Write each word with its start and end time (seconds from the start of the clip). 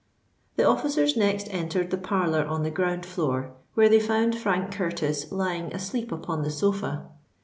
The 0.55 0.67
officers 0.67 1.15
next 1.15 1.45
entered 1.51 1.91
the 1.91 1.97
parlour 1.99 2.43
on 2.43 2.63
the 2.63 2.71
ground 2.71 3.05
floor, 3.05 3.51
where 3.75 3.87
they 3.87 3.99
found 3.99 4.35
Frank 4.35 4.71
Curtis 4.71 5.31
lying 5.31 5.71
asleep 5.75 6.11
upon 6.11 6.41
the 6.41 6.49
sofa. 6.49 7.07